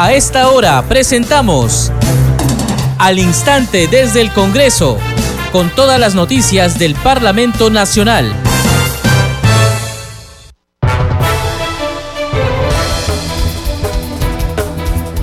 [0.00, 1.90] A esta hora presentamos
[3.00, 4.96] Al Instante desde el Congreso,
[5.50, 8.32] con todas las noticias del Parlamento Nacional.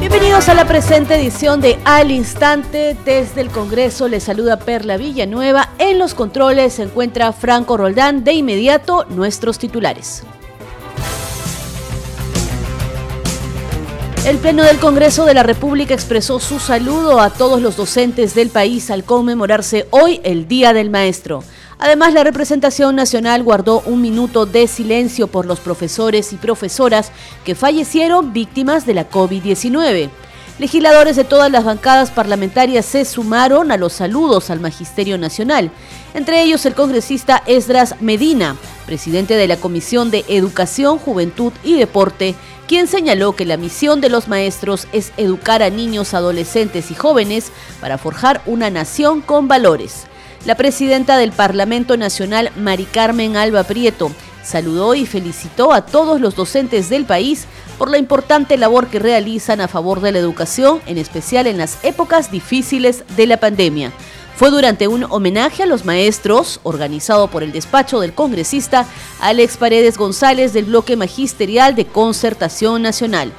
[0.02, 4.10] Bienvenidos a la presente edición de Al Instante desde el Congreso.
[4.10, 5.70] Les saluda Perla Villanueva.
[5.78, 8.26] En los controles se encuentra Franco Roldán.
[8.26, 10.26] De inmediato, nuestros titulares.
[14.26, 18.50] El Pleno del Congreso de la República expresó su saludo a todos los docentes del
[18.50, 21.44] país al conmemorarse hoy el Día del Maestro.
[21.78, 27.12] Además, la representación nacional guardó un minuto de silencio por los profesores y profesoras
[27.44, 30.10] que fallecieron víctimas de la COVID-19.
[30.58, 35.70] Legisladores de todas las bancadas parlamentarias se sumaron a los saludos al Magisterio Nacional,
[36.14, 38.56] entre ellos el congresista Esdras Medina,
[38.86, 42.36] presidente de la Comisión de Educación, Juventud y Deporte,
[42.70, 47.52] quien señaló que la misión de los maestros es educar a niños, adolescentes y jóvenes
[47.82, 50.06] para forjar una nación con valores.
[50.46, 54.10] La presidenta del Parlamento Nacional, Mari Carmen Alba Prieto,
[54.42, 59.62] saludó y felicitó a todos los docentes del país por la importante labor que realizan
[59.62, 63.92] a favor de la educación, en especial en las épocas difíciles de la pandemia.
[64.36, 68.86] Fue durante un homenaje a los maestros, organizado por el despacho del congresista
[69.22, 73.32] Alex Paredes González del bloque magisterial de Concertación Nacional.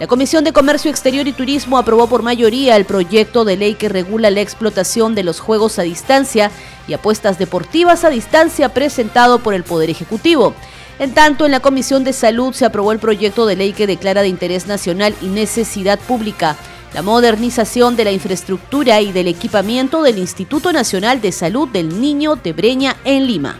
[0.00, 3.88] La Comisión de Comercio Exterior y Turismo aprobó por mayoría el proyecto de ley que
[3.88, 6.50] regula la explotación de los juegos a distancia
[6.88, 10.54] y apuestas deportivas a distancia presentado por el Poder Ejecutivo.
[10.98, 14.22] En tanto, en la Comisión de Salud se aprobó el proyecto de ley que declara
[14.22, 16.56] de interés nacional y necesidad pública
[16.94, 22.36] la modernización de la infraestructura y del equipamiento del Instituto Nacional de Salud del Niño
[22.36, 23.58] de Breña en Lima.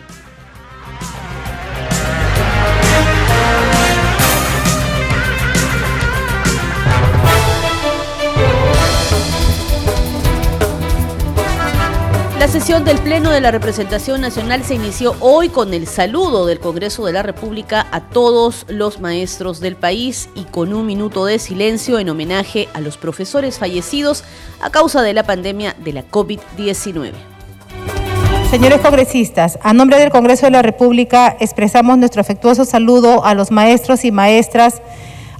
[12.44, 16.60] La sesión del Pleno de la Representación Nacional se inició hoy con el saludo del
[16.60, 21.38] Congreso de la República a todos los maestros del país y con un minuto de
[21.38, 24.24] silencio en homenaje a los profesores fallecidos
[24.60, 27.12] a causa de la pandemia de la COVID-19.
[28.50, 33.50] Señores congresistas, a nombre del Congreso de la República expresamos nuestro afectuoso saludo a los
[33.52, 34.82] maestros y maestras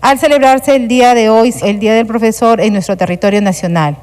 [0.00, 3.98] al celebrarse el día de hoy, el Día del Profesor en nuestro territorio nacional.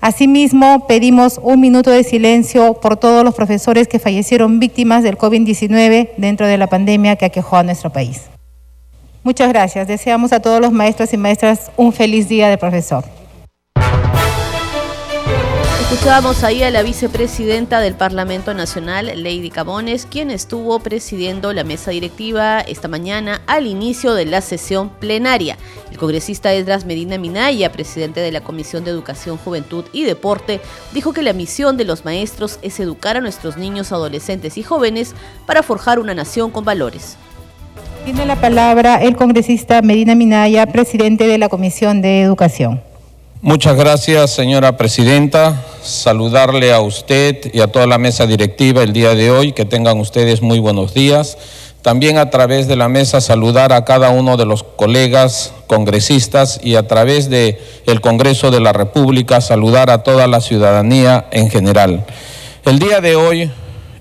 [0.00, 6.10] Asimismo, pedimos un minuto de silencio por todos los profesores que fallecieron víctimas del COVID-19
[6.16, 8.22] dentro de la pandemia que aquejó a nuestro país.
[9.24, 9.88] Muchas gracias.
[9.88, 13.04] Deseamos a todos los maestros y maestras un feliz día de profesor.
[15.90, 21.92] Escuchábamos ahí a la vicepresidenta del Parlamento Nacional, Lady Camones, quien estuvo presidiendo la mesa
[21.92, 25.56] directiva esta mañana al inicio de la sesión plenaria.
[25.90, 30.60] El congresista Edras Medina Minaya, presidente de la Comisión de Educación, Juventud y Deporte,
[30.92, 35.14] dijo que la misión de los maestros es educar a nuestros niños, adolescentes y jóvenes
[35.46, 37.16] para forjar una nación con valores.
[38.04, 42.87] Tiene la palabra el congresista Medina Minaya, presidente de la Comisión de Educación.
[43.40, 45.64] Muchas gracias, señora presidenta.
[45.80, 49.52] Saludarle a usted y a toda la mesa directiva el día de hoy.
[49.52, 51.38] Que tengan ustedes muy buenos días.
[51.80, 56.74] También a través de la mesa saludar a cada uno de los colegas congresistas y
[56.74, 62.06] a través de el Congreso de la República saludar a toda la ciudadanía en general.
[62.64, 63.52] El día de hoy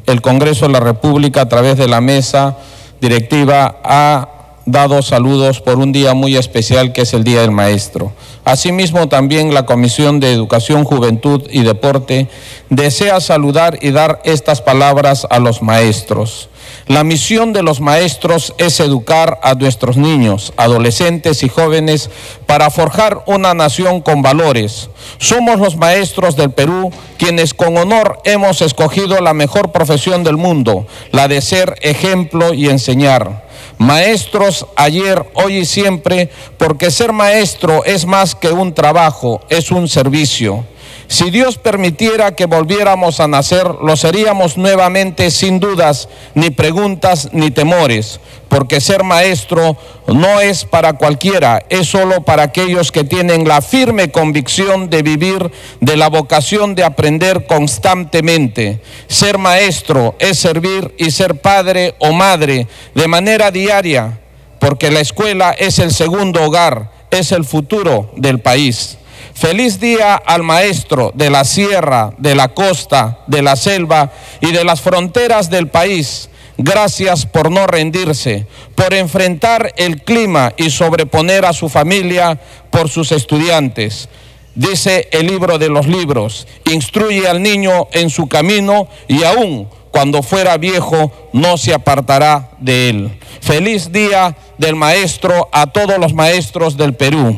[0.08, 2.58] el Congreso de la República a través de la mesa
[3.00, 4.37] directiva ha
[4.68, 8.12] dado saludos por un día muy especial que es el Día del Maestro.
[8.44, 12.28] Asimismo, también la Comisión de Educación, Juventud y Deporte
[12.70, 16.50] desea saludar y dar estas palabras a los maestros.
[16.88, 22.10] La misión de los maestros es educar a nuestros niños, adolescentes y jóvenes
[22.46, 24.90] para forjar una nación con valores.
[25.18, 30.86] Somos los maestros del Perú quienes con honor hemos escogido la mejor profesión del mundo,
[31.12, 33.47] la de ser ejemplo y enseñar.
[33.78, 39.88] Maestros ayer, hoy y siempre, porque ser maestro es más que un trabajo, es un
[39.88, 40.66] servicio.
[41.10, 47.50] Si Dios permitiera que volviéramos a nacer, lo seríamos nuevamente sin dudas, ni preguntas ni
[47.50, 48.20] temores,
[48.50, 49.78] porque ser maestro
[50.08, 55.50] no es para cualquiera, es solo para aquellos que tienen la firme convicción de vivir
[55.80, 58.82] de la vocación de aprender constantemente.
[59.08, 64.20] Ser maestro es servir y ser padre o madre de manera diaria,
[64.60, 68.98] porque la escuela es el segundo hogar, es el futuro del país.
[69.38, 74.12] Feliz día al maestro de la sierra, de la costa, de la selva
[74.42, 76.32] y de las fronteras del país.
[76.58, 82.40] Gracias por no rendirse, por enfrentar el clima y sobreponer a su familia
[82.72, 84.10] por sus estudiantes.
[84.56, 90.24] Dice el libro de los libros, instruye al niño en su camino y aún cuando
[90.24, 93.20] fuera viejo no se apartará de él.
[93.42, 97.38] Feliz día del maestro a todos los maestros del Perú.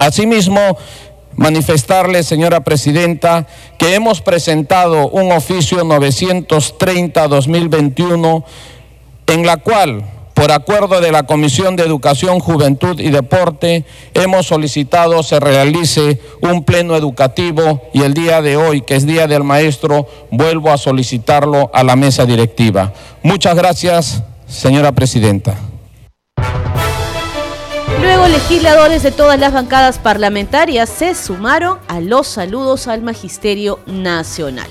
[0.00, 0.76] Asimismo,
[1.36, 8.42] manifestarle, señora presidenta, que hemos presentado un oficio 930-2021
[9.26, 15.22] en la cual, por acuerdo de la Comisión de Educación, Juventud y Deporte, hemos solicitado
[15.22, 20.08] se realice un pleno educativo y el día de hoy, que es Día del Maestro,
[20.30, 22.94] vuelvo a solicitarlo a la mesa directiva.
[23.22, 25.58] Muchas gracias, señora presidenta.
[28.28, 34.68] Legisladores de todas las bancadas parlamentarias se sumaron a los saludos al Magisterio Nacional.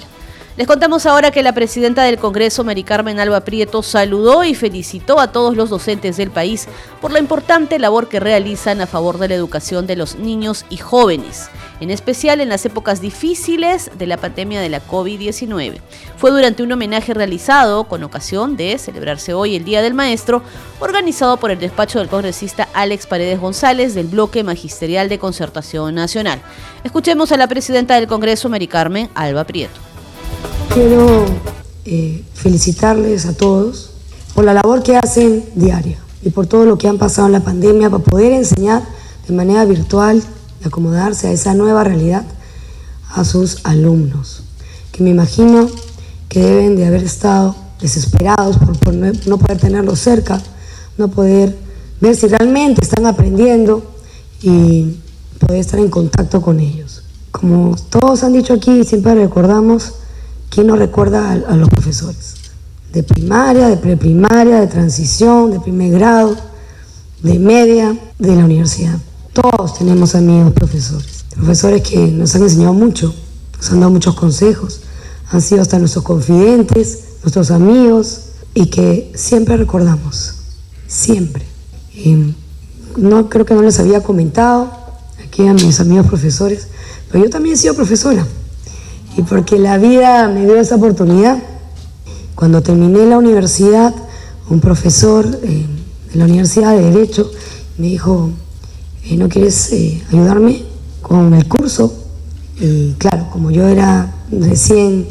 [0.60, 5.22] Les contamos ahora que la presidenta del Congreso, Mari Carmen Alba Prieto, saludó y felicitó
[5.22, 6.68] a todos los docentes del país
[7.00, 10.76] por la importante labor que realizan a favor de la educación de los niños y
[10.76, 15.80] jóvenes en especial en las épocas difíciles de la pandemia de la COVID-19.
[16.18, 20.44] Fue durante un homenaje realizado con ocasión de celebrarse hoy el Día del Maestro,
[20.80, 26.42] organizado por el despacho del congresista Alex Paredes González del Bloque Magisterial de Concertación Nacional.
[26.84, 29.89] Escuchemos a la presidenta del Congreso, Mari Carmen Alba Prieto.
[30.74, 31.26] Quiero
[31.86, 33.92] eh, felicitarles a todos
[34.36, 37.40] por la labor que hacen diaria y por todo lo que han pasado en la
[37.40, 38.84] pandemia para poder enseñar
[39.28, 40.22] de manera virtual
[40.62, 42.24] de acomodarse a esa nueva realidad
[43.16, 44.44] a sus alumnos,
[44.92, 45.68] que me imagino
[46.28, 50.40] que deben de haber estado desesperados por, no, poder tenerlos cerca,
[50.98, 51.58] no poder
[52.00, 53.84] ver si realmente están aprendiendo
[54.42, 54.98] y
[55.40, 57.04] poder estar en contacto con ellos.
[57.32, 59.94] Como todos han dicho aquí, siempre recordamos,
[60.50, 62.36] ¿quién no recuerda a, a los profesores?
[62.92, 66.36] De primaria, de preprimaria, de transición, de primer grado,
[67.22, 68.98] de media, de la universidad.
[69.34, 73.14] Todos tenemos amigos profesores, profesores que nos han enseñado mucho,
[73.58, 74.82] nos han dado muchos consejos,
[75.32, 78.22] han sido hasta nuestros confidentes, nuestros amigos
[78.54, 80.34] y que siempre recordamos,
[80.88, 81.46] siempre.
[82.98, 84.72] no creo que no les había comentado
[85.24, 86.68] aquí a mis amigos profesores,
[87.12, 88.26] pero yo también he sido profesora
[89.18, 91.38] y porque la vida me dio esa oportunidad.
[92.36, 93.94] Cuando terminé la universidad,
[94.50, 95.66] un profesor eh,
[96.12, 97.30] de la Universidad de Derecho
[97.78, 98.32] me dijo,
[99.04, 100.64] eh, ¿no quieres eh, ayudarme
[101.02, 101.94] con el curso?
[102.60, 105.08] Y claro, como yo era recién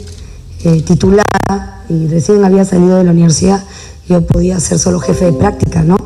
[0.85, 3.63] titulada y recién había salido de la universidad,
[4.09, 5.97] yo podía ser solo jefe de práctica, ¿no?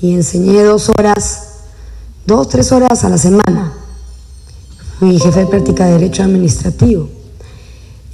[0.00, 1.48] Y enseñé dos horas,
[2.26, 3.72] dos, tres horas a la semana.
[4.98, 7.08] Fui jefe de práctica de Derecho Administrativo.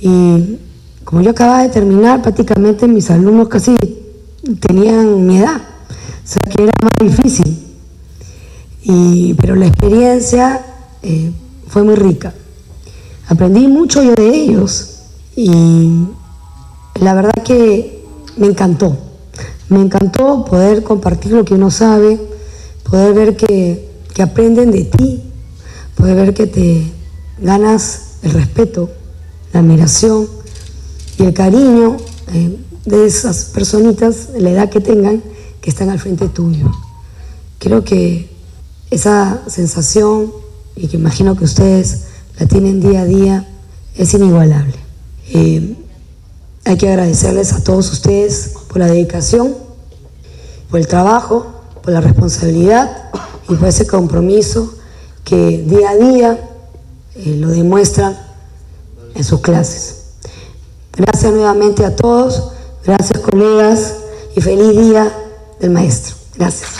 [0.00, 0.58] Y
[1.04, 3.76] como yo acababa de terminar, prácticamente mis alumnos casi
[4.60, 5.56] tenían mi edad.
[5.56, 7.64] O sea que era más difícil
[9.40, 10.64] pero la experiencia
[11.02, 11.30] eh,
[11.68, 12.32] fue muy rica.
[13.28, 15.00] Aprendí mucho yo de ellos
[15.34, 16.06] y
[17.00, 18.04] la verdad que
[18.36, 18.96] me encantó.
[19.68, 22.20] Me encantó poder compartir lo que uno sabe,
[22.88, 23.92] poder ver que,
[24.22, 25.22] aprenden de ti,
[25.96, 26.92] poder ver que te
[27.38, 28.90] ganas el respeto,
[29.52, 30.28] la admiración
[31.18, 31.96] y el cariño
[32.32, 35.22] eh, de esas personitas, la edad que tengan,
[35.60, 36.70] que están al frente tuyo.
[37.58, 38.30] Creo que
[38.90, 40.32] esa sensación,
[40.76, 42.04] y que imagino que ustedes
[42.38, 43.48] la tienen día a día,
[43.96, 44.74] es inigualable.
[45.32, 45.76] Eh,
[46.64, 49.54] hay que agradecerles a todos ustedes por la dedicación,
[50.70, 51.46] por el trabajo,
[51.82, 53.10] por la responsabilidad
[53.48, 54.74] y por ese compromiso
[55.24, 56.38] que día a día
[57.16, 58.16] eh, lo demuestran
[59.14, 60.04] en sus clases.
[60.96, 62.52] Gracias nuevamente a todos,
[62.84, 63.96] gracias colegas
[64.36, 65.12] y feliz día
[65.60, 66.14] del maestro.
[66.36, 66.70] Gracias.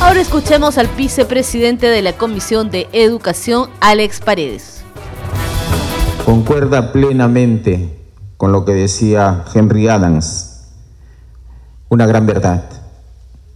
[0.00, 4.82] Ahora escuchemos al vicepresidente de la Comisión de Educación, Alex Paredes.
[6.24, 7.98] Concuerda plenamente
[8.38, 10.62] con lo que decía Henry Adams,
[11.90, 12.77] una gran verdad.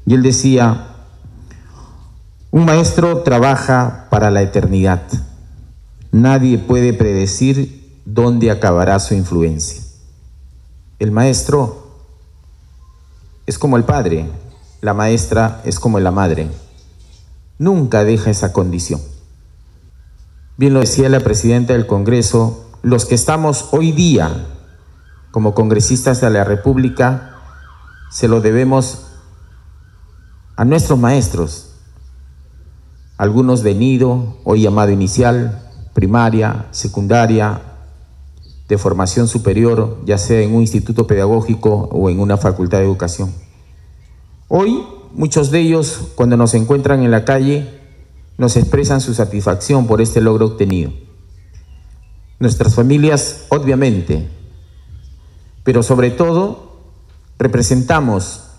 [0.07, 0.89] Y él decía,
[2.51, 5.03] un maestro trabaja para la eternidad.
[6.11, 9.83] Nadie puede predecir dónde acabará su influencia.
[10.99, 11.87] El maestro
[13.47, 14.29] es como el padre,
[14.81, 16.49] la maestra es como la madre.
[17.59, 19.01] Nunca deja esa condición.
[20.57, 24.47] Bien lo decía la presidenta del Congreso, los que estamos hoy día
[25.31, 27.37] como congresistas de la República,
[28.11, 29.12] se lo debemos
[30.57, 31.71] a nuestros maestros,
[33.17, 37.63] algunos de nido, hoy llamado inicial, primaria, secundaria,
[38.69, 43.33] de formación superior, ya sea en un instituto pedagógico o en una facultad de educación.
[44.49, 44.83] Hoy,
[45.13, 47.81] muchos de ellos, cuando nos encuentran en la calle,
[48.39, 50.93] nos expresan su satisfacción por este logro obtenido.
[52.39, 54.29] Nuestras familias, obviamente,
[55.65, 56.81] pero sobre todo,
[57.39, 58.52] representamos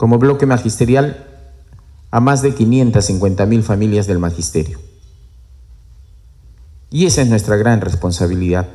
[0.00, 1.26] como bloque magisterial
[2.10, 4.78] a más de 550 mil familias del magisterio.
[6.88, 8.66] Y esa es nuestra gran responsabilidad.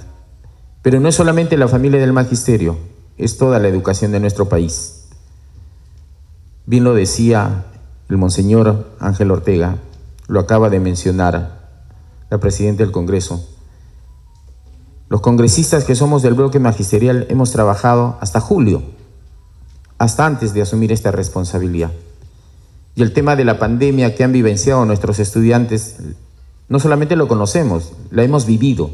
[0.83, 2.77] Pero no es solamente la familia del magisterio,
[3.17, 5.07] es toda la educación de nuestro país.
[6.67, 7.65] Bien lo decía
[8.07, 9.77] el monseñor Ángel Ortega,
[10.27, 11.87] lo acaba de mencionar
[12.29, 13.43] la presidenta del Congreso.
[15.09, 18.83] Los congresistas que somos del bloque magisterial hemos trabajado hasta julio,
[19.97, 21.91] hasta antes de asumir esta responsabilidad.
[22.95, 25.97] Y el tema de la pandemia que han vivenciado nuestros estudiantes,
[26.69, 28.89] no solamente lo conocemos, la hemos vivido.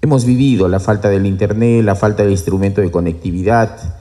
[0.00, 3.96] Hemos vivido la falta del Internet, la falta del instrumento de conectividad.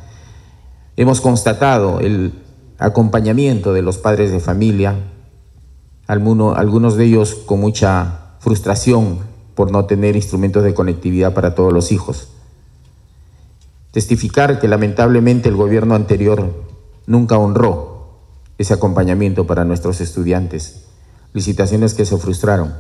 [0.95, 2.33] Hemos constatado el
[2.77, 4.95] acompañamiento de los padres de familia,
[6.07, 9.19] algunos de ellos con mucha frustración
[9.55, 12.29] por no tener instrumentos de conectividad para todos los hijos.
[13.97, 16.53] Testificar que lamentablemente el gobierno anterior
[17.07, 18.19] nunca honró
[18.59, 20.83] ese acompañamiento para nuestros estudiantes,
[21.33, 22.75] licitaciones que se frustraron.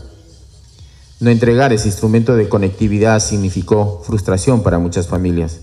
[1.19, 5.61] No entregar ese instrumento de conectividad significó frustración para muchas familias.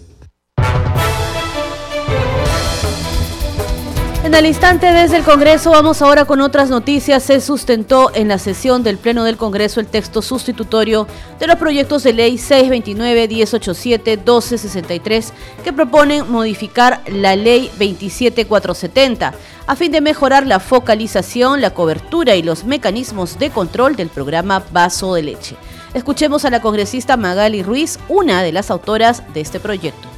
[4.25, 7.25] En el instante desde el Congreso vamos ahora con otras noticias.
[7.25, 11.07] Se sustentó en la sesión del Pleno del Congreso el texto sustitutorio
[11.39, 19.35] de los proyectos de ley 629, 1087, 1263 que proponen modificar la ley 27470
[19.67, 24.65] a fin de mejorar la focalización, la cobertura y los mecanismos de control del programa
[24.73, 25.57] Vaso de Leche.
[25.93, 30.14] Escuchemos a la congresista Magali Ruiz, una de las autoras de este proyecto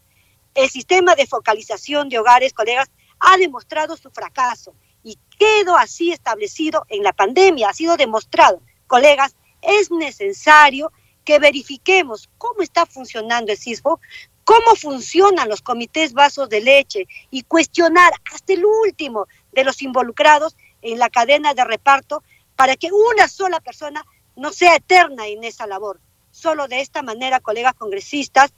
[0.54, 6.86] El sistema de focalización de hogares, colegas, ha demostrado su fracaso y quedó así establecido
[6.90, 8.62] en la pandemia, ha sido demostrado.
[8.88, 10.92] Colegas, es necesario
[11.24, 14.00] que verifiquemos cómo está funcionando el CISFO,
[14.44, 20.56] cómo funcionan los comités vasos de leche y cuestionar hasta el último de los involucrados
[20.82, 22.24] en la cadena de reparto
[22.56, 24.06] para que una sola persona
[24.38, 26.00] no sea eterna en esa labor.
[26.32, 28.54] Solo de esta manera, colegas congresistas,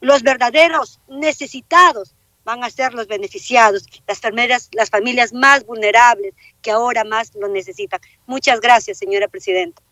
[0.00, 6.70] los verdaderos necesitados van a ser los beneficiados, las familias, las familias más vulnerables que
[6.70, 8.00] ahora más lo necesitan.
[8.26, 9.82] Muchas gracias, señora presidenta.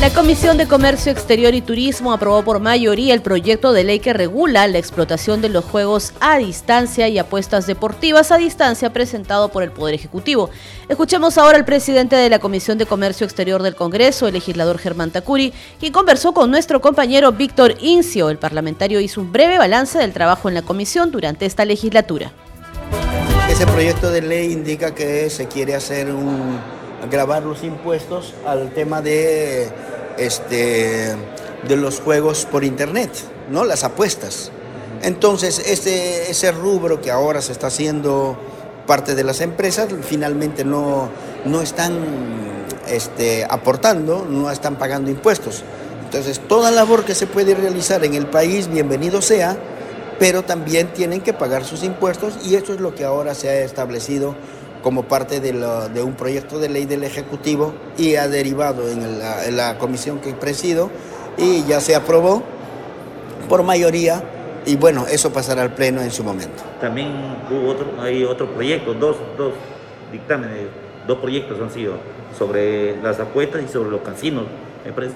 [0.00, 4.14] La Comisión de Comercio Exterior y Turismo aprobó por mayoría el proyecto de ley que
[4.14, 9.62] regula la explotación de los juegos a distancia y apuestas deportivas a distancia presentado por
[9.62, 10.48] el Poder Ejecutivo.
[10.88, 15.10] Escuchemos ahora al presidente de la Comisión de Comercio Exterior del Congreso, el legislador Germán
[15.10, 18.30] Tacuri, quien conversó con nuestro compañero Víctor Incio.
[18.30, 22.32] El parlamentario hizo un breve balance del trabajo en la comisión durante esta legislatura.
[23.50, 26.58] Ese proyecto de ley indica que se quiere hacer un
[27.10, 29.68] grabar los impuestos al tema de,
[30.20, 31.16] este,
[31.66, 33.10] de los juegos por internet,
[33.50, 33.64] ¿no?
[33.64, 34.52] las apuestas.
[35.02, 38.38] Entonces, ese, ese rubro que ahora se está haciendo
[38.86, 41.08] parte de las empresas, finalmente no,
[41.44, 41.94] no están
[42.88, 45.64] este, aportando, no están pagando impuestos.
[46.04, 49.56] Entonces, toda labor que se puede realizar en el país, bienvenido sea,
[50.18, 53.60] pero también tienen que pagar sus impuestos y eso es lo que ahora se ha
[53.60, 54.34] establecido
[54.82, 60.18] como parte de, un proyecto de ley del Ejecutivo y ha derivado en la, comisión
[60.18, 60.90] que presido
[61.36, 62.42] y ya se aprobó
[63.48, 64.22] por mayoría
[64.66, 66.62] y bueno, eso pasará al Pleno en su momento.
[66.80, 67.08] También
[67.50, 69.54] hubo otro, hay otro proyecto, dos, dos
[70.12, 70.68] dictámenes,
[71.06, 71.94] dos proyectos han sido
[72.38, 74.44] sobre las apuestas y sobre los casinos.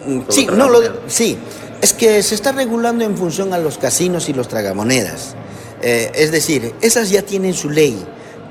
[0.07, 1.39] Mm, sí, no, lo, sí,
[1.81, 5.37] es que se está regulando en función a los casinos y los tragamonedas.
[5.81, 7.97] Eh, es decir, esas ya tienen su ley,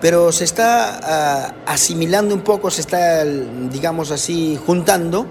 [0.03, 5.25] pero se está ah, asimilando un poco, se está, digamos así, juntando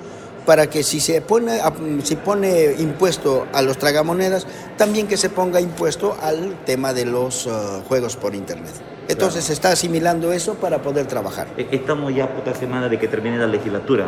[0.47, 1.61] para que si se pone,
[2.03, 4.47] si pone impuesto a los tragamonedas,
[4.79, 8.73] también que se ponga impuesto al tema de los ah, juegos por Internet.
[9.09, 11.49] Entonces se está asimilando eso para poder trabajar.
[11.59, 14.07] E-, estamos ya por semana de que termine la legislatura.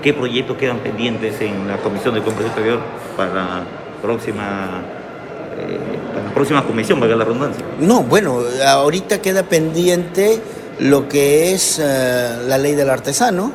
[0.00, 2.80] ¿Qué proyectos quedan pendientes en la Comisión de Comercio Exterior
[3.16, 3.64] para la
[4.00, 4.80] próxima,
[6.34, 7.64] próxima comisión, valga la redundancia?
[7.80, 10.40] No, bueno, ahorita queda pendiente
[10.80, 13.52] lo que es eh, la ley del artesano,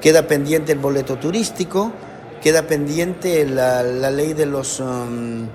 [0.00, 1.92] queda pendiente el boleto turístico,
[2.42, 5.46] queda pendiente la, ley de los, um,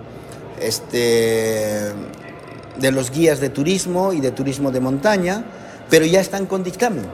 [0.60, 1.92] este,
[2.78, 5.44] de los guías de turismo y de turismo de montaña,
[5.90, 7.06] pero ya están con dictamen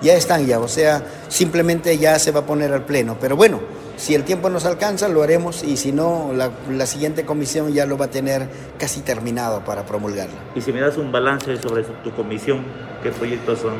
[0.00, 3.16] ya están ya, o sea, simplemente ya se va a poner al pleno.
[3.20, 3.60] Pero bueno,
[3.96, 7.96] si el tiempo nos alcanza, lo haremos y si no, la, siguiente comisión ya lo
[7.96, 8.48] va a tener
[8.78, 10.34] casi terminado para promulgarlo.
[10.54, 12.64] Y si me das un balance sobre tu comisión,
[13.02, 13.74] ¿qué proyectos son?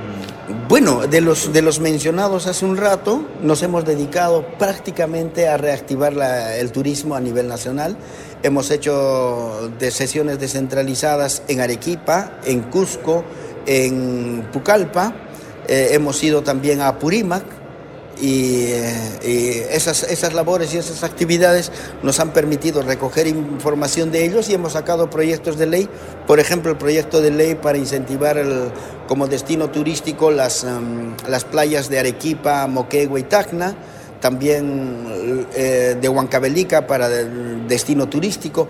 [0.68, 6.14] Bueno, de los, de los mencionados hace un rato, nos hemos dedicado prácticamente a reactivar
[6.58, 7.96] el turismo a nivel nacional.
[8.42, 13.24] Hemos hecho de sesiones descentralizadas en Arequipa, en Cusco,
[13.66, 15.14] en Pucallpa
[15.68, 17.42] eh, hemos ido también a Purímac
[18.20, 21.70] y, eh, esas, esas labores y esas actividades
[22.02, 25.88] nos han permitido recoger información de ellos y hemos sacado proyectos de ley,
[26.26, 28.70] por ejemplo el proyecto de ley para incentivar el,
[29.06, 33.76] como destino turístico las, em, las playas de Arequipa, Moquegua y Tacna,
[34.20, 38.66] también eh, de Huancavelica para destino turístico,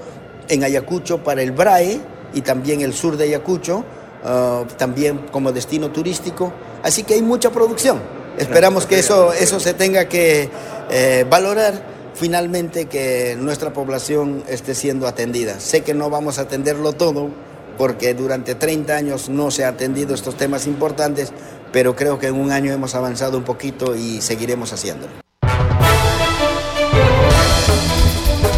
[0.49, 2.01] en Ayacucho para el BRAE
[2.35, 3.85] y también el sur de Ayacucho,
[4.25, 6.53] ah, también como destino turístico.
[6.83, 8.01] Así que hay mucha producción.
[8.39, 10.51] Esperamos que eso, eso se tenga que
[10.91, 11.83] eh, valorar
[12.15, 15.61] finalmente que nuestra población esté siendo atendida.
[15.61, 17.31] Sé que no vamos a atenderlo todo
[17.79, 21.33] porque durante 30 años no se ha atendido estos temas importantes,
[21.73, 25.13] pero creo que en un año hemos avanzado un poquito y seguiremos haciéndolo.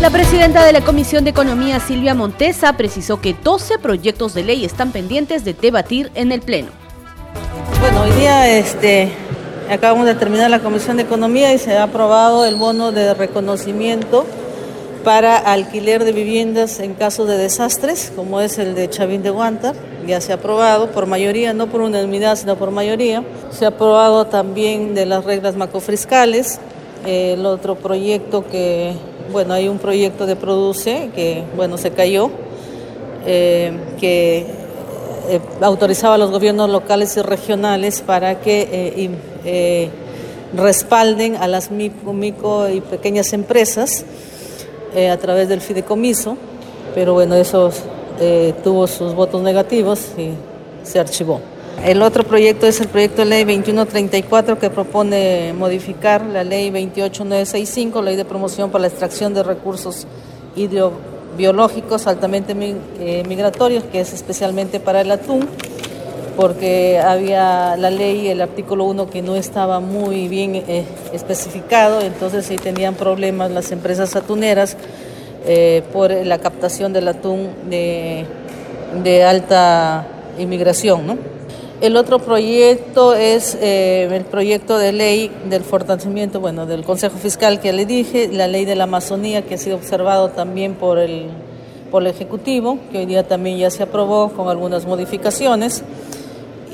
[0.00, 4.64] La presidenta de la Comisión de Economía, Silvia Montesa, precisó que 12 proyectos de ley
[4.64, 6.68] están pendientes de debatir en el Pleno.
[7.80, 9.10] Bueno, hoy día este,
[9.70, 14.24] acabamos de terminar la Comisión de Economía y se ha aprobado el bono de reconocimiento
[15.04, 19.74] para alquiler de viviendas en caso de desastres, como es el de Chavín de Guantar.
[20.06, 23.22] Ya se ha aprobado por mayoría, no por unanimidad, sino por mayoría.
[23.50, 26.60] Se ha aprobado también de las reglas macrofiscales.
[27.06, 28.94] El otro proyecto que,
[29.32, 32.30] bueno, hay un proyecto de Produce que, bueno, se cayó,
[33.26, 34.46] eh, que
[35.28, 39.10] eh, autorizaba a los gobiernos locales y regionales para que eh,
[39.44, 39.90] eh,
[40.54, 44.04] respalden a las micro y pequeñas empresas
[45.12, 46.38] a través del fideicomiso,
[46.94, 47.70] pero bueno, eso
[48.64, 50.30] tuvo sus votos negativos y
[50.82, 51.40] se archivó.
[51.84, 58.02] El otro proyecto es el proyecto de ley 2134 que propone modificar la ley 28965,
[58.02, 60.06] ley de promoción para la extracción de recursos
[60.56, 62.54] hidro biológicos altamente
[63.00, 65.48] eh, migratorios, que es especialmente para el atún,
[66.36, 72.44] porque había la ley, el artículo 1, que no estaba muy bien eh, especificado, entonces
[72.44, 74.76] sí tenían problemas las empresas atuneras
[75.46, 78.26] eh, por la captación del atún de,
[79.02, 80.06] de alta
[80.38, 81.37] inmigración, ¿no?
[81.80, 87.60] El otro proyecto es eh, el proyecto de ley del fortalecimiento, bueno, del Consejo Fiscal
[87.60, 91.28] que le dije, la ley de la Amazonía que ha sido observado también por el,
[91.92, 95.84] por el Ejecutivo, que hoy día también ya se aprobó con algunas modificaciones.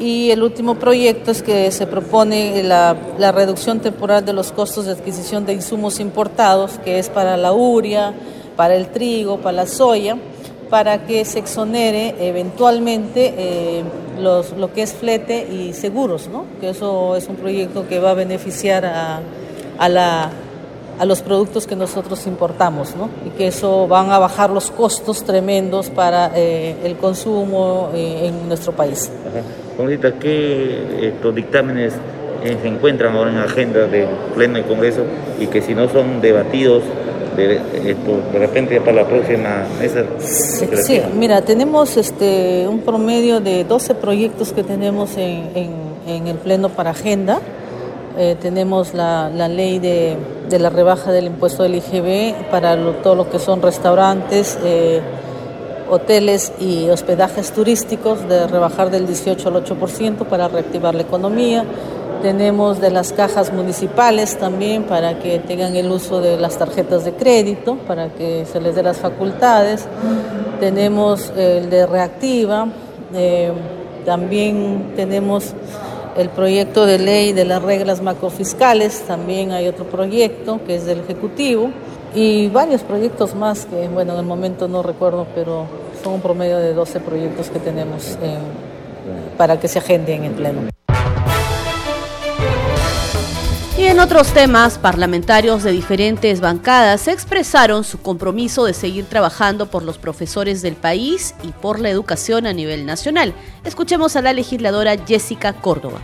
[0.01, 4.87] Y el último proyecto es que se propone la, la reducción temporal de los costos
[4.87, 8.15] de adquisición de insumos importados, que es para la uria,
[8.57, 10.17] para el trigo, para la soya
[10.75, 13.85] para que se exonere eventualmente eh,
[14.21, 16.47] los, lo que es flete y seguros, ¿no?
[16.61, 19.21] que eso es un proyecto que va a beneficiar a,
[19.79, 20.33] a, la,
[20.99, 23.09] a los productos que nosotros importamos ¿no?
[23.25, 28.49] y que eso van a bajar los costos tremendos para eh, el consumo eh, en
[28.49, 29.13] nuestro país.
[29.29, 30.11] Ajá.
[30.19, 31.95] ¿qué estos dictámenes
[32.45, 35.03] se encuentran ahora en la agenda del Pleno del Congreso
[35.41, 36.83] y que si no son debatidos
[37.37, 40.05] de, de repente para la próxima mesa.
[40.21, 45.51] Sí, mira, tenemos este un promedio de 12 proyectos que tenemos en,
[46.07, 47.41] en, el Pleno para agenda.
[48.17, 50.17] Eh, tenemos la, la ley de,
[50.49, 55.01] de, la rebaja del impuesto del IGB para todo lo que son restaurantes, eh,
[55.91, 61.65] hoteles y hospedajes turísticos, de rebajar del 18 al 8% para reactivar la economía.
[62.23, 67.13] Tenemos de las cajas municipales también para que tengan el uso de las tarjetas de
[67.13, 69.87] crédito, para que se les dé las facultades.
[70.61, 72.69] Tenemos el de reactiva.
[73.15, 73.53] Eh,
[74.05, 75.55] también tenemos
[76.17, 81.01] el proyecto de ley de las reglas macrofiscales, también hay otro proyecto que es del
[81.01, 81.71] Ejecutivo
[82.15, 85.67] y varios proyectos más que, bueno, en el momento no recuerdo, pero
[86.03, 88.39] son un promedio de 12 proyectos que tenemos eh,
[89.37, 90.61] para que se agenden en Pleno.
[93.85, 99.83] Y en otros temas, parlamentarios de diferentes bancadas expresaron su compromiso de seguir trabajando por
[99.83, 103.35] los profesores del país y por la educación a nivel nacional.
[103.63, 106.01] Escuchemos a la legisladora Jessica Córdoba.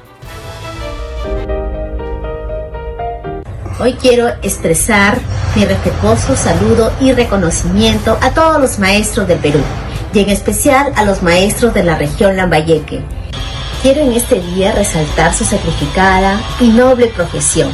[3.80, 5.18] Hoy quiero expresar
[5.56, 9.60] mi respetuoso saludo y reconocimiento a todos los maestros del Perú
[10.12, 13.02] y en especial a los maestros de la región Lambayeque
[13.82, 17.72] Quiero en este día resaltar su sacrificada y noble profesión,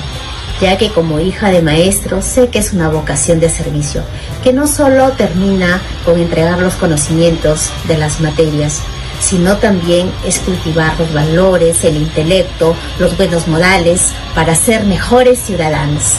[0.60, 4.02] ya que como hija de maestro sé que es una vocación de servicio,
[4.44, 8.82] que no solo termina con entregar los conocimientos de las materias,
[9.20, 16.18] sino también es cultivar los valores, el intelecto, los buenos modales para ser mejores ciudadanos.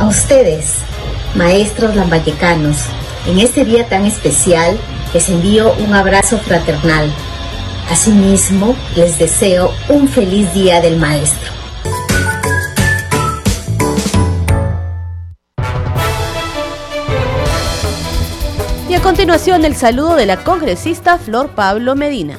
[0.00, 0.78] A ustedes,
[1.36, 2.78] maestros lambayecanos,
[3.28, 4.76] en este día tan especial
[5.14, 7.12] les envío un abrazo fraternal
[7.90, 11.52] Asimismo, les deseo un feliz Día del Maestro.
[18.88, 22.38] Y a continuación el saludo de la congresista Flor Pablo Medina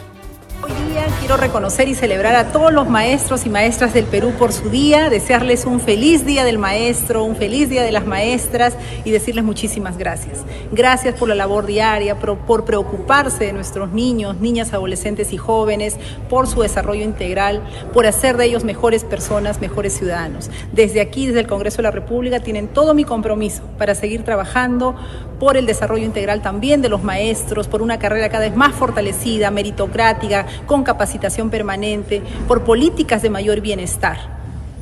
[1.24, 5.10] quiero reconocer y celebrar a todos los maestros y maestras del Perú por su día,
[5.10, 9.98] desearles un feliz día del maestro, un feliz día de las maestras y decirles muchísimas
[9.98, 10.40] gracias.
[10.74, 15.96] Gracias por la labor diaria, por, preocuparse de nuestros niños, niñas, adolescentes y jóvenes,
[16.30, 17.62] por su desarrollo integral,
[17.94, 20.52] por hacer de ellos mejores personas, mejores ciudadanos.
[20.74, 24.94] Desde aquí, desde el Congreso de la República, tienen todo mi compromiso para seguir trabajando
[25.40, 29.52] por el desarrollo integral también de los maestros, por una carrera cada vez más fortalecida,
[29.52, 34.18] meritocrática, con capacidad capacitación permanente, por políticas de mayor bienestar.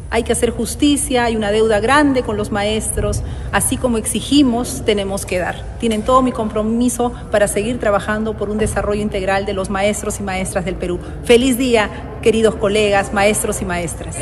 [0.09, 5.25] Hay que hacer justicia, hay una deuda grande con los maestros, así como exigimos, tenemos
[5.25, 5.65] que dar.
[5.79, 10.23] Tienen todo mi compromiso para seguir trabajando por un desarrollo integral de los maestros y
[10.23, 10.99] maestras del Perú.
[11.25, 11.89] Feliz día,
[12.21, 14.15] queridos colegas, maestros y maestras.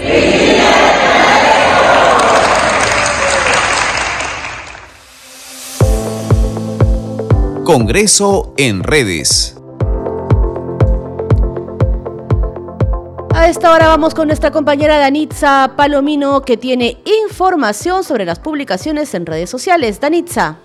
[7.64, 9.59] Congreso en redes.
[13.40, 19.14] A esta hora vamos con nuestra compañera Danitza Palomino que tiene información sobre las publicaciones
[19.14, 20.02] en redes sociales.
[20.02, 20.58] Danitza.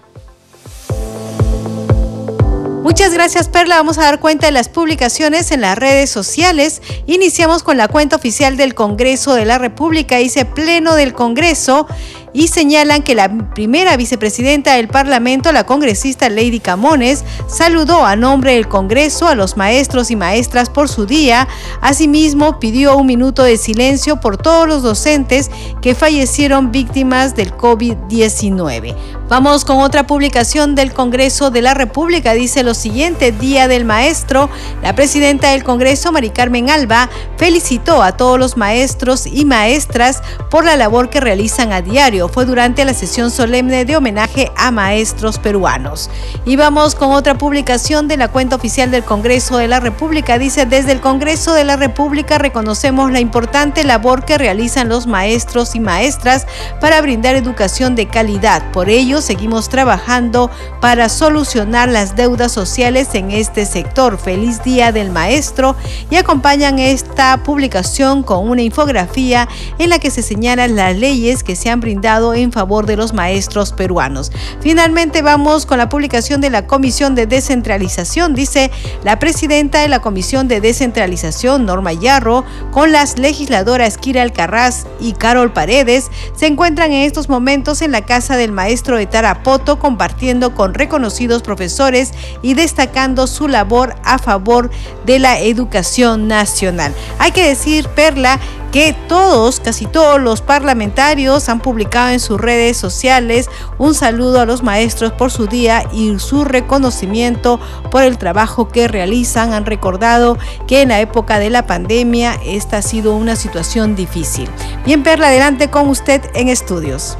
[2.82, 6.82] Muchas gracias Perla, vamos a dar cuenta de las publicaciones en las redes sociales.
[7.06, 11.86] Iniciamos con la cuenta oficial del Congreso de la República, dice Pleno del Congreso
[12.34, 18.54] y señalan que la primera vicepresidenta del Parlamento, la congresista Lady Camones, saludó a nombre
[18.54, 21.48] del Congreso a los maestros y maestras por su día.
[21.80, 28.94] Asimismo, pidió un minuto de silencio por todos los docentes que fallecieron víctimas del COVID-19.
[29.26, 32.34] Vamos con otra publicación del Congreso de la República.
[32.34, 34.50] Dice lo siguiente, Día del Maestro.
[34.82, 37.08] La presidenta del Congreso, Mari Carmen Alba,
[37.38, 42.44] felicitó a todos los maestros y maestras por la labor que realizan a diario fue
[42.44, 46.10] durante la sesión solemne de homenaje a maestros peruanos.
[46.44, 50.38] Y vamos con otra publicación de la cuenta oficial del Congreso de la República.
[50.38, 55.74] Dice, desde el Congreso de la República reconocemos la importante labor que realizan los maestros
[55.74, 56.46] y maestras
[56.78, 58.70] para brindar educación de calidad.
[58.70, 60.50] Por ello, seguimos trabajando
[60.80, 64.18] para solucionar las deudas sociales en este sector.
[64.18, 65.76] Feliz Día del Maestro
[66.10, 69.48] y acompañan esta publicación con una infografía
[69.78, 73.12] en la que se señalan las leyes que se han brindado en favor de los
[73.12, 74.32] maestros peruanos.
[74.60, 78.70] Finalmente vamos con la publicación de la Comisión de Descentralización, dice
[79.02, 85.12] la presidenta de la Comisión de Descentralización, Norma Yarro, con las legisladoras Kira Alcarraz y
[85.12, 90.54] Carol Paredes, se encuentran en estos momentos en la casa del maestro de Tarapoto, compartiendo
[90.54, 92.12] con reconocidos profesores
[92.42, 94.70] y destacando su labor a favor
[95.04, 96.94] de la educación nacional.
[97.18, 98.40] Hay que decir, Perla,
[98.72, 104.46] que todos, casi todos los parlamentarios han publicado en sus redes sociales un saludo a
[104.46, 107.60] los maestros por su día y su reconocimiento
[107.92, 109.52] por el trabajo que realizan.
[109.52, 114.48] Han recordado que en la época de la pandemia esta ha sido una situación difícil.
[114.84, 117.16] Bien, Perla, adelante con usted en estudios.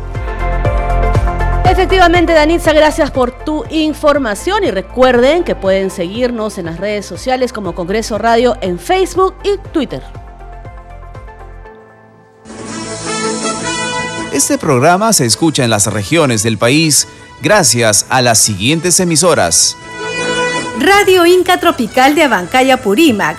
[1.65, 7.53] Efectivamente, Danitza, gracias por tu información y recuerden que pueden seguirnos en las redes sociales
[7.53, 10.03] como Congreso Radio en Facebook y Twitter.
[14.33, 17.09] Este programa se escucha en las regiones del país
[17.41, 19.77] gracias a las siguientes emisoras.
[20.81, 23.39] Radio Inca Tropical de Abancaya Purímac,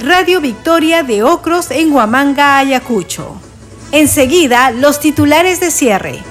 [0.00, 3.40] Radio Victoria de Ocros en Huamanga, Ayacucho.
[3.92, 6.22] Enseguida, los titulares de cierre.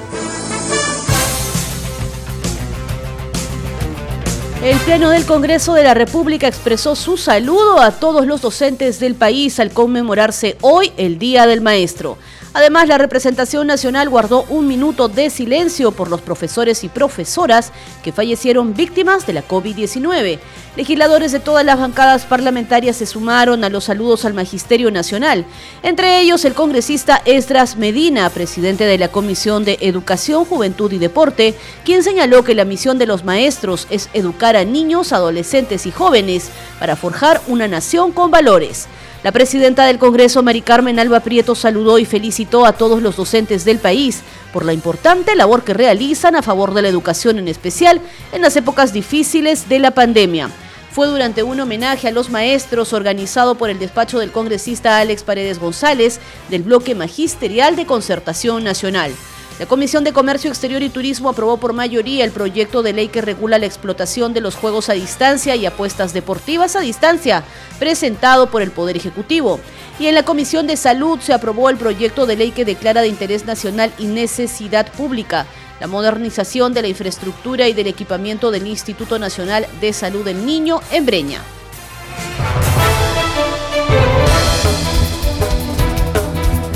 [4.63, 9.15] El Pleno del Congreso de la República expresó su saludo a todos los docentes del
[9.15, 12.17] país al conmemorarse hoy el Día del Maestro.
[12.55, 18.13] Además, la representación nacional guardó un minuto de silencio por los profesores y profesoras que
[18.13, 20.39] fallecieron víctimas de la COVID-19.
[20.77, 25.45] Legisladores de todas las bancadas parlamentarias se sumaron a los saludos al Magisterio Nacional,
[25.83, 31.55] entre ellos el congresista Esdras Medina, presidente de la Comisión de Educación, Juventud y Deporte,
[31.83, 36.51] quien señaló que la misión de los maestros es educar a niños, adolescentes y jóvenes
[36.79, 38.87] para forjar una nación con valores.
[39.25, 43.65] La presidenta del Congreso, Mari Carmen Alba Prieto, saludó y felicitó a todos los docentes
[43.65, 44.21] del país
[44.53, 48.01] por la importante labor que realizan a favor de la educación en especial
[48.33, 50.51] en las épocas difíciles de la pandemia.
[50.91, 55.57] Fue durante un homenaje a los maestros organizado por el despacho del congresista Alex Paredes
[55.57, 56.19] González
[56.51, 59.11] del bloque magisterial de concertación nacional.
[59.57, 63.21] La Comisión de Comercio Exterior y Turismo aprobó por mayoría el proyecto de ley que
[63.21, 67.45] regula la explotación de los juegos a distancia y apuestas deportivas a distancia,
[67.79, 69.61] presentado por el Poder Ejecutivo.
[69.97, 73.07] Y en la Comisión de Salud se aprobó el proyecto de ley que declara de
[73.07, 75.45] interés nacional y necesidad pública
[75.79, 80.81] la modernización de la infraestructura y del equipamiento del Instituto Nacional de Salud del Niño
[80.91, 81.41] en Breña.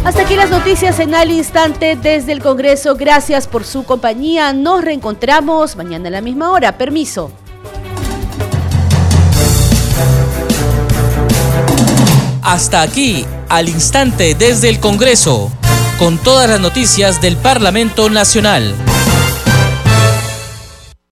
[0.09, 2.95] Hasta aquí las noticias en al instante desde el Congreso.
[2.95, 4.53] Gracias por su compañía.
[4.53, 6.79] Nos reencontramos mañana a la misma hora.
[6.79, 7.31] Permiso.
[12.41, 15.51] Hasta aquí, al instante desde el Congreso,
[15.99, 18.88] con todas las noticias del Parlamento Nacional.